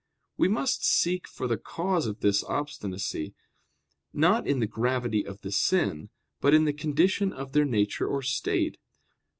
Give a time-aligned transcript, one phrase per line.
[0.35, 3.35] We must seek for the cause of this obstinacy,
[4.11, 8.23] not in the gravity of the sin, but in the condition of their nature or
[8.23, 8.79] state.